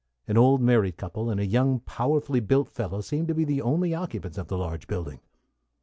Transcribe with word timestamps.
An 0.27 0.35
old 0.35 0.61
married 0.63 0.97
couple 0.97 1.29
and 1.29 1.39
a 1.39 1.45
young 1.45 1.73
and 1.73 1.85
powerfully 1.85 2.39
built 2.39 2.69
fellow 2.69 3.01
seemed 3.01 3.27
to 3.27 3.35
be 3.35 3.43
the 3.43 3.61
only 3.61 3.93
occupants 3.93 4.39
of 4.39 4.47
the 4.47 4.57
large 4.57 4.87
building. 4.87 5.19